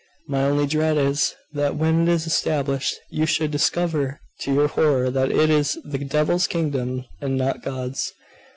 [0.27, 5.11] My only dread is, that when it is established, you should discover to your horror
[5.11, 8.11] that it is the devil's kingdom and not God's.